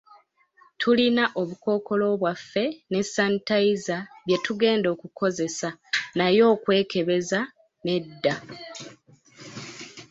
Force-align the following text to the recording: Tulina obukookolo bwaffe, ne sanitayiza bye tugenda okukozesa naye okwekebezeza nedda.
Tulina 0.79 1.23
obukookolo 1.41 2.05
bwaffe, 2.21 2.65
ne 2.91 3.01
sanitayiza 3.13 3.97
bye 4.25 4.37
tugenda 4.45 4.87
okukozesa 4.95 5.69
naye 6.17 6.41
okwekebezeza 6.53 7.39
nedda. 7.85 8.33